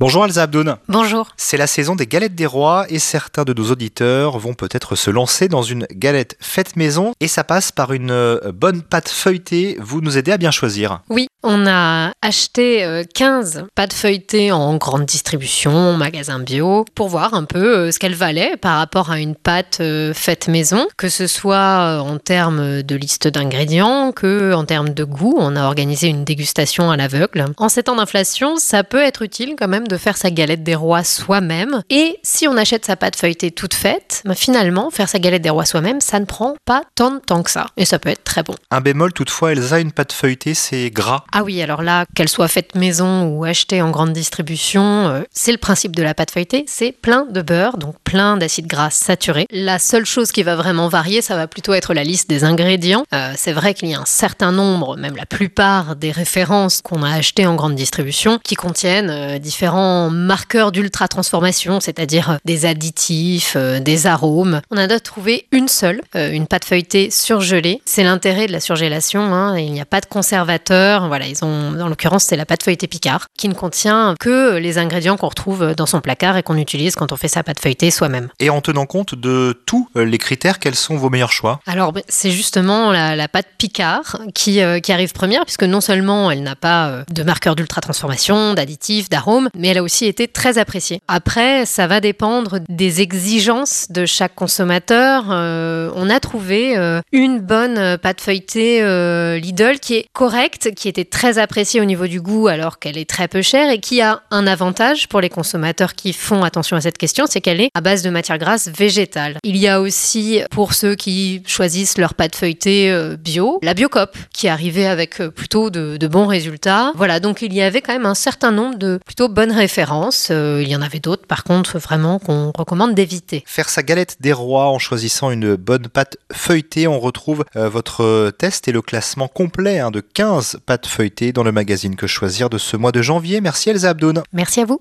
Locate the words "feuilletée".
9.08-9.76, 33.16-33.50, 40.12-40.54, 46.30-46.64, 66.64-67.10, 72.62-72.86, 77.60-77.90, 98.20-98.82, 112.36-112.92, 126.32-126.88